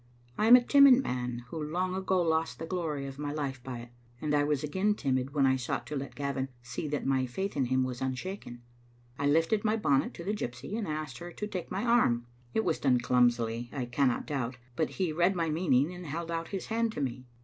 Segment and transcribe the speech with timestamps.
[0.35, 3.77] I am a timid man who long ago lost the glory of my life by
[3.81, 3.89] it,
[4.19, 7.55] and I was again timid when I sought to let Gavin see that my faith
[7.55, 8.63] in him was unshaken.
[9.19, 12.25] I lifted my bonnet to the gypsy, and asked her to take my arm.
[12.55, 16.47] It was done clumsily, I cannot doubt, but he read my meaning and held out
[16.47, 17.27] his hand to me.